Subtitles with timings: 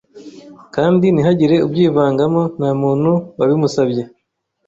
[0.75, 4.03] Kandi ntihagire ubyivangamo ntamuntu wabimusabye